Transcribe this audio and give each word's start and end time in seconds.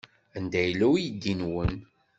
Anda 0.37 0.59
yella 0.61 0.85
uydi-nwen? 0.93 1.73